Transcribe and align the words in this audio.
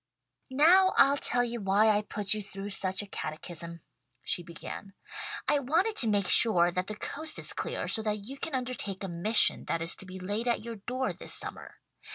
"Now 0.49 0.95
I'll 0.97 1.15
tell 1.15 1.43
you 1.43 1.61
why 1.61 1.89
I 1.89 2.01
put 2.01 2.33
you 2.33 2.41
through 2.41 2.71
such 2.71 3.03
a 3.03 3.07
catechism," 3.07 3.81
she 4.23 4.41
began. 4.41 4.93
"I 5.47 5.59
wanted 5.59 5.95
to 5.97 6.09
make 6.09 6.27
sure 6.27 6.71
that 6.71 6.87
the 6.87 6.95
coast 6.95 7.37
is 7.37 7.53
clear, 7.53 7.87
so 7.87 8.01
that 8.01 8.25
you 8.27 8.39
can 8.39 8.55
undertake 8.55 9.03
a 9.03 9.07
mission 9.07 9.65
that 9.65 9.79
is 9.79 9.95
to 9.97 10.07
be 10.07 10.17
laid 10.19 10.47
at 10.47 10.65
your 10.65 10.77
door 10.77 11.13
this 11.13 11.35
summer. 11.35 11.75